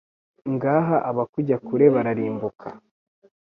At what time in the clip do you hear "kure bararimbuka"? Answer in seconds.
1.65-2.67